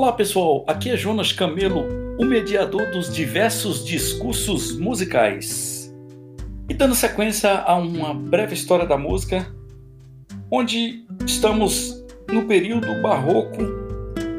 Olá 0.00 0.14
pessoal, 0.14 0.64
aqui 0.66 0.88
é 0.88 0.96
Jonas 0.96 1.30
Camelo, 1.30 1.84
o 2.18 2.24
mediador 2.24 2.90
dos 2.90 3.14
diversos 3.14 3.84
discursos 3.84 4.74
musicais. 4.78 5.94
E 6.70 6.72
dando 6.72 6.94
sequência 6.94 7.50
a 7.50 7.74
uma 7.76 8.14
breve 8.14 8.54
história 8.54 8.86
da 8.86 8.96
música, 8.96 9.46
onde 10.50 11.04
estamos 11.26 12.02
no 12.32 12.46
período 12.46 13.02
barroco 13.02 13.58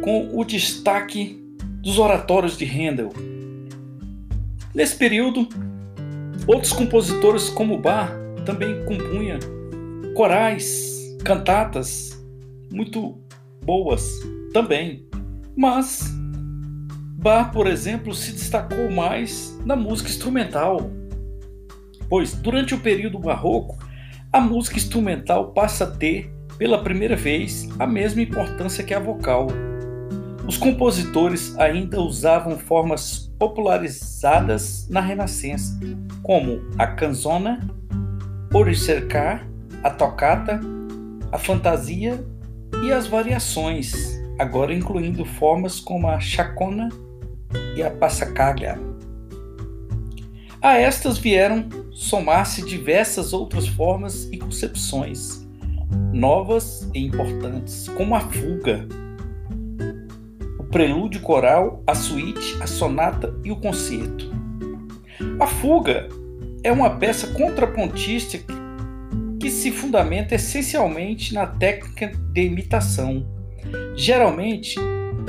com 0.01 0.35
o 0.35 0.43
destaque 0.43 1.39
dos 1.83 1.99
oratórios 1.99 2.57
de 2.57 2.65
Handel. 2.65 3.13
Nesse 4.73 4.95
período, 4.95 5.47
outros 6.47 6.73
compositores 6.73 7.51
como 7.51 7.77
Bach 7.77 8.09
também 8.47 8.83
compunham 8.85 9.37
corais, 10.15 11.15
cantatas 11.23 12.19
muito 12.71 13.15
boas 13.63 14.09
também. 14.53 15.10
Mas 15.61 16.11
Bach, 17.19 17.51
por 17.51 17.67
exemplo, 17.67 18.15
se 18.15 18.31
destacou 18.31 18.89
mais 18.89 19.55
na 19.63 19.75
música 19.75 20.09
instrumental, 20.09 20.89
pois 22.09 22.33
durante 22.33 22.73
o 22.73 22.79
período 22.79 23.19
barroco, 23.19 23.77
a 24.33 24.41
música 24.41 24.77
instrumental 24.77 25.51
passa 25.51 25.83
a 25.83 25.91
ter, 25.91 26.33
pela 26.57 26.83
primeira 26.83 27.15
vez, 27.15 27.69
a 27.77 27.85
mesma 27.85 28.23
importância 28.23 28.83
que 28.83 28.91
a 28.91 28.99
vocal. 28.99 29.49
Os 30.47 30.57
compositores 30.57 31.55
ainda 31.59 32.01
usavam 32.01 32.57
formas 32.57 33.31
popularizadas 33.37 34.89
na 34.89 34.99
Renascença, 34.99 35.79
como 36.23 36.59
a 36.75 36.87
canzona, 36.87 37.59
o 38.51 38.63
ricercar, 38.63 39.47
a 39.83 39.91
tocata, 39.91 40.59
a 41.31 41.37
fantasia 41.37 42.19
e 42.83 42.91
as 42.91 43.05
variações 43.05 44.20
agora 44.41 44.73
incluindo 44.73 45.23
formas 45.23 45.79
como 45.79 46.07
a 46.07 46.19
chacona 46.19 46.89
e 47.75 47.83
a 47.83 47.91
passacaglia. 47.91 48.77
A 50.59 50.77
estas 50.77 51.19
vieram 51.19 51.67
somar-se 51.91 52.65
diversas 52.65 53.33
outras 53.33 53.67
formas 53.67 54.27
e 54.31 54.37
concepções, 54.37 55.47
novas 56.11 56.89
e 56.93 57.05
importantes, 57.05 57.87
como 57.89 58.15
a 58.15 58.19
fuga, 58.19 58.87
o 60.57 60.63
prelúdio 60.63 61.21
coral, 61.21 61.83
a 61.85 61.93
suíte, 61.93 62.57
a 62.61 62.67
sonata 62.67 63.35
e 63.43 63.51
o 63.51 63.55
concerto. 63.55 64.31
A 65.39 65.45
fuga 65.45 66.07
é 66.63 66.71
uma 66.71 66.89
peça 66.89 67.27
contrapontística 67.27 68.51
que 69.39 69.51
se 69.51 69.71
fundamenta 69.71 70.33
essencialmente 70.33 71.31
na 71.31 71.45
técnica 71.45 72.11
de 72.31 72.41
imitação 72.43 73.40
Geralmente 73.95 74.75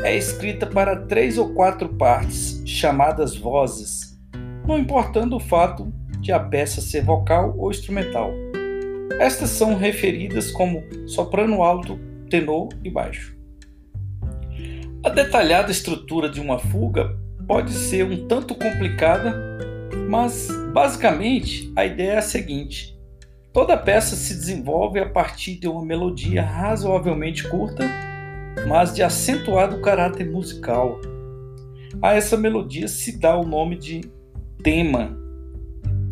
é 0.03 0.17
escrita 0.17 0.67
para 0.67 0.97
três 0.97 1.39
ou 1.39 1.53
quatro 1.55 1.89
partes, 1.91 2.63
chamadas 2.67 3.37
vozes, 3.37 4.19
não 4.67 4.79
importando 4.79 5.37
o 5.37 5.41
fato 5.41 5.93
de 6.21 6.33
a 6.33 6.41
peça 6.41 6.81
ser 6.81 7.05
vocal 7.05 7.55
ou 7.59 7.71
instrumental. 7.71 8.33
Estas 9.19 9.51
são 9.51 9.77
referidas 9.77 10.51
como 10.51 10.83
soprano 11.07 11.63
alto, 11.63 11.99
tenor 12.31 12.69
e 12.83 12.91
baixo. 12.91 13.37
A 15.05 15.11
detalhada 15.11 15.71
estrutura 15.71 16.29
de 16.29 16.41
uma 16.41 16.59
fuga 16.59 17.19
pode 17.47 17.73
ser 17.73 18.05
um 18.05 18.27
tanto 18.29 18.55
complicada, 18.55 19.35
mas 20.09 20.49
basicamente 20.73 21.73
a 21.77 21.85
ideia 21.85 22.13
é 22.13 22.19
a 22.19 22.23
seguinte: 22.23 22.97
toda 23.53 23.77
peça 23.77 24.15
se 24.15 24.35
desenvolve 24.35 25.01
a 25.01 25.09
partir 25.09 25.57
de 25.57 25.67
uma 25.67 25.85
melodia 25.85 26.43
razoavelmente 26.43 27.49
curta 27.49 27.85
mas 28.67 28.95
de 28.95 29.03
acentuado 29.03 29.81
caráter 29.81 30.31
musical. 30.31 31.01
A 32.01 32.15
essa 32.15 32.37
melodia 32.37 32.89
se 32.89 33.19
dá 33.19 33.37
o 33.37 33.47
nome 33.47 33.77
de 33.77 34.01
tema, 34.63 35.17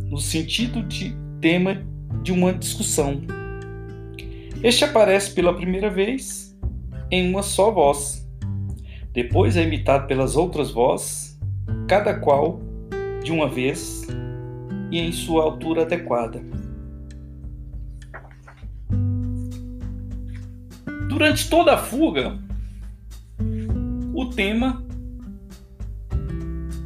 no 0.09 0.19
sentido 0.19 0.83
de 0.83 1.15
tema 1.41 1.83
de 2.23 2.33
uma 2.33 2.53
discussão. 2.53 3.23
Este 4.63 4.85
aparece 4.85 5.33
pela 5.33 5.55
primeira 5.55 5.89
vez 5.89 6.57
em 7.11 7.31
uma 7.31 7.43
só 7.43 7.71
voz. 7.71 8.29
Depois 9.13 9.57
é 9.57 9.63
imitado 9.63 10.07
pelas 10.07 10.37
outras 10.37 10.71
vozes, 10.71 11.39
cada 11.89 12.15
qual 12.15 12.61
de 13.23 13.33
uma 13.33 13.49
vez 13.49 14.07
e 14.91 14.99
em 14.99 15.13
sua 15.13 15.45
altura 15.45 15.83
adequada. 15.83 16.43
Durante 21.11 21.51
toda 21.51 21.75
a 21.75 21.77
fuga, 21.77 22.39
o 24.15 24.27
tema, 24.27 24.81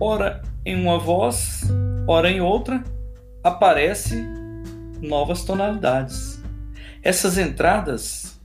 ora 0.01 0.41
em 0.65 0.75
uma 0.81 0.99
voz, 0.99 1.61
ora 2.09 2.31
em 2.31 2.41
outra, 2.41 2.83
aparece 3.45 4.27
novas 5.03 5.45
tonalidades. 5.45 6.43
Essas 7.03 7.37
entradas 7.37 8.41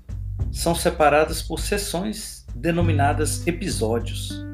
são 0.52 0.76
separadas 0.76 1.42
por 1.42 1.62
seções 1.62 2.46
denominadas 2.54 3.48
episódios. 3.48 4.46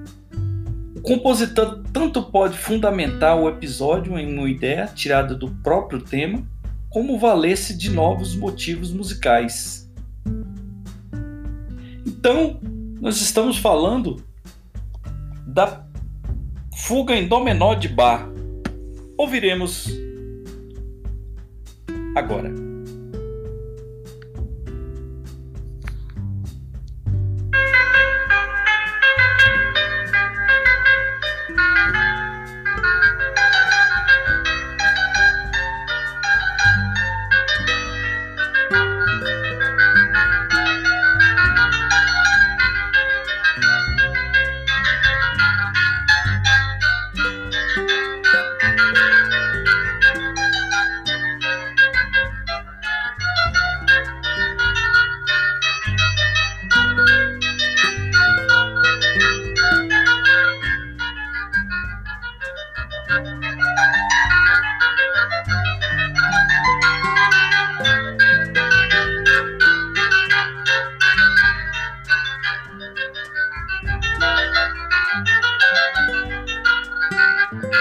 O 0.95 1.01
compositor 1.01 1.81
tanto 1.91 2.21
pode 2.21 2.55
fundamentar 2.55 3.35
o 3.35 3.49
episódio 3.49 4.15
em 4.19 4.31
uma 4.31 4.47
ideia 4.47 4.85
tirada 4.93 5.33
do 5.33 5.49
próprio 5.63 5.99
tema, 5.99 6.47
como 6.87 7.17
valer-se 7.17 7.75
de 7.75 7.89
novos 7.89 8.35
motivos 8.35 8.91
musicais 8.91 9.84
então, 12.25 12.59
nós 12.99 13.21
estamos 13.21 13.55
falando 13.55 14.15
da 15.45 15.85
fuga 16.75 17.15
em 17.15 17.27
Dó 17.27 17.39
menor 17.39 17.75
de 17.75 17.87
Bar. 17.87 18.27
Ouviremos 19.15 19.87
agora. 22.15 22.64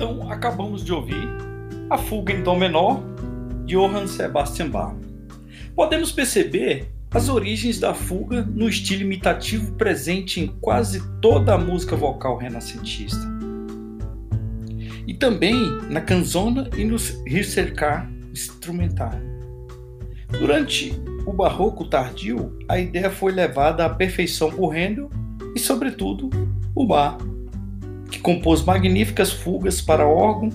Então 0.00 0.32
acabamos 0.32 0.82
de 0.82 0.94
ouvir 0.94 1.28
a 1.90 1.98
fuga 1.98 2.32
em 2.32 2.42
Dó 2.42 2.54
menor 2.54 3.02
de 3.66 3.74
Johann 3.74 4.06
Sebastian 4.06 4.70
Bach. 4.70 4.94
Podemos 5.76 6.10
perceber 6.10 6.90
as 7.10 7.28
origens 7.28 7.78
da 7.78 7.92
fuga 7.92 8.40
no 8.40 8.66
estilo 8.66 9.02
imitativo 9.02 9.74
presente 9.74 10.40
em 10.40 10.46
quase 10.58 11.02
toda 11.20 11.52
a 11.52 11.58
música 11.58 11.96
vocal 11.96 12.38
renascentista. 12.38 13.20
E 15.06 15.12
também 15.12 15.54
na 15.90 16.00
canzona 16.00 16.70
e 16.78 16.82
no 16.82 16.96
ricercar 17.26 18.10
instrumental. 18.32 19.12
Durante 20.30 20.98
o 21.26 21.32
barroco 21.34 21.84
tardio, 21.84 22.58
a 22.66 22.78
ideia 22.78 23.10
foi 23.10 23.32
levada 23.32 23.84
à 23.84 23.90
perfeição 23.90 24.50
por 24.50 24.74
Handel 24.74 25.10
e, 25.54 25.58
sobretudo, 25.58 26.30
o 26.74 26.86
Bach, 26.86 27.18
que 28.10 28.18
compôs 28.18 28.62
magníficas 28.64 29.32
fugas 29.32 29.80
para 29.80 30.06
órgão, 30.06 30.50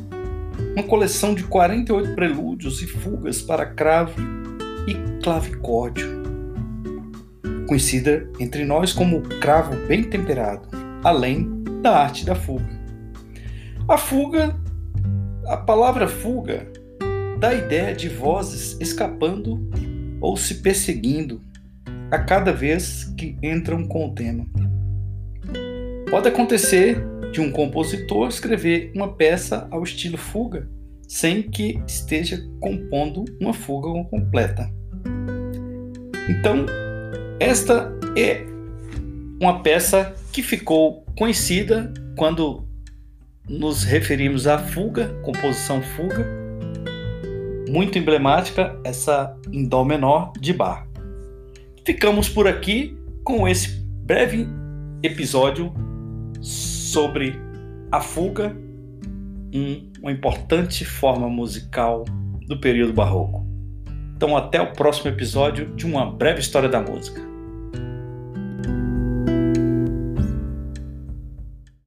uma 0.74 0.84
coleção 0.84 1.34
de 1.34 1.44
48 1.44 2.14
prelúdios 2.14 2.82
e 2.82 2.88
fugas 2.88 3.42
para 3.42 3.66
cravo 3.66 4.14
e 4.88 5.22
clavicórdio, 5.22 6.22
conhecida 7.68 8.30
entre 8.40 8.66
nós 8.66 8.94
como 8.94 9.22
cravo 9.22 9.76
bem 9.88 10.04
temperado, 10.04 10.68
além 11.04 11.64
da 11.82 11.98
arte 11.98 12.26
da 12.26 12.36
fuga. 12.36 12.68
A 13.88 13.98
fuga, 13.98 14.56
a 15.48 15.58
palavra 15.58 16.08
fuga, 16.08 16.68
dá 17.40 17.50
a 17.50 17.56
ideia 17.56 17.96
de 17.96 18.10
vozes 18.10 18.78
escapando 18.80 19.70
ou 20.20 20.36
se 20.36 20.56
perseguindo 20.56 21.42
a 22.12 22.20
cada 22.20 22.52
vez 22.52 23.06
que 23.18 23.38
entram 23.42 23.88
com 23.88 24.08
o 24.08 24.14
tema. 24.14 24.46
Pode 26.10 26.28
acontecer 26.28 27.15
de 27.36 27.42
um 27.42 27.52
compositor 27.52 28.30
escrever 28.30 28.94
uma 28.96 29.12
peça 29.12 29.68
ao 29.70 29.84
estilo 29.84 30.18
fuga 30.18 30.70
sem 31.06 31.44
que 31.44 31.78
esteja 31.86 32.42
compondo 32.62 33.26
uma 33.42 33.54
fuga 33.54 33.90
completa. 34.06 34.72
Então, 36.30 36.66
esta 37.38 37.92
é 38.18 38.42
uma 39.40 39.62
peça 39.62 40.16
que 40.32 40.42
ficou 40.42 41.06
conhecida 41.18 41.94
quando 42.16 42.66
nos 43.50 43.84
referimos 43.84 44.48
à 44.48 44.58
fuga, 44.58 45.10
composição 45.22 45.82
fuga, 45.82 46.26
muito 47.70 48.00
emblemática, 48.00 48.80
essa 48.86 49.38
em 49.52 49.68
Dó 49.68 49.84
menor 49.84 50.32
de 50.40 50.54
Bar. 50.54 50.88
Ficamos 51.86 52.30
por 52.30 52.48
aqui 52.48 52.98
com 53.26 53.46
esse 53.46 53.84
breve 54.06 54.48
episódio 55.04 55.74
sobre 56.96 57.38
a 57.92 58.00
fuga, 58.00 58.56
um, 59.54 59.92
uma 60.02 60.14
importante 60.14 60.86
forma 60.86 61.28
musical 61.28 62.06
do 62.48 62.58
período 62.58 62.94
barroco. 62.94 63.46
Então, 64.16 64.38
até 64.38 64.62
o 64.62 64.72
próximo 64.72 65.10
episódio 65.10 65.76
de 65.76 65.86
uma 65.86 66.10
breve 66.10 66.40
história 66.40 66.70
da 66.70 66.80
música. 66.80 67.22